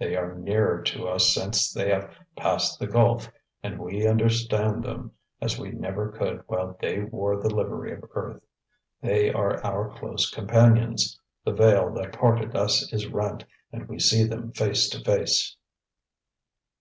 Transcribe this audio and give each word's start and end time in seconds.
They 0.00 0.16
are 0.16 0.34
nearer 0.34 0.82
to 0.82 1.06
us 1.06 1.32
since 1.32 1.72
they 1.72 1.88
have 1.90 2.10
passed 2.36 2.80
the 2.80 2.88
gulf, 2.88 3.30
and 3.62 3.78
we 3.78 4.08
understand 4.08 4.82
them 4.82 5.12
as 5.40 5.56
we 5.56 5.70
never 5.70 6.10
could 6.10 6.42
while 6.48 6.76
they 6.80 6.98
wore 7.02 7.40
the 7.40 7.54
livery 7.54 7.92
of 7.92 8.02
earth. 8.12 8.42
They 9.02 9.32
are 9.32 9.62
our 9.64 9.96
close 9.96 10.28
companions. 10.32 11.20
The 11.44 11.52
veil 11.52 11.92
that 11.94 12.12
parted 12.18 12.56
us 12.56 12.92
is 12.92 13.06
rent, 13.06 13.44
and 13.72 13.86
we 13.88 14.00
see 14.00 14.24
them 14.24 14.50
face 14.50 14.88
to 14.88 14.98
face." 15.04 15.56